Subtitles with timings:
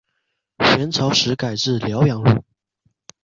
[0.79, 2.43] 元朝时改置辽阳路。